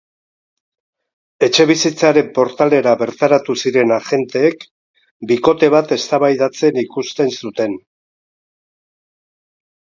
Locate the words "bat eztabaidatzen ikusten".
5.75-7.31